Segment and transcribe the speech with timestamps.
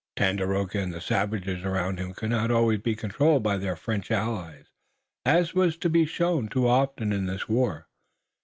[0.17, 4.65] Tandakora and the savages around him could not always be controlled by their French allies,
[5.27, 7.85] as was to be shown too often in this war.